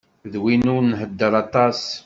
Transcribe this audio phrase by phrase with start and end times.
[0.31, 1.81] D win ur nhedder aṭas.